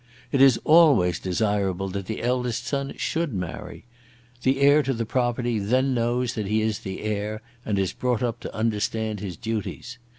"It 0.31 0.41
is 0.41 0.59
always 0.63 1.19
desirable 1.19 1.87
that 1.89 2.07
the 2.07 2.23
eldest 2.23 2.65
son 2.65 2.95
should 2.97 3.35
marry. 3.35 3.85
The 4.41 4.59
heir 4.59 4.81
to 4.81 4.95
the 4.95 5.05
property 5.05 5.59
then 5.59 5.93
knows 5.93 6.33
that 6.33 6.47
he 6.47 6.59
is 6.63 6.79
the 6.79 7.01
heir, 7.03 7.43
and 7.63 7.77
is 7.77 7.93
brought 7.93 8.23
up 8.23 8.39
to 8.39 8.55
understand 8.55 9.19
his 9.19 9.37
duties. 9.37 9.99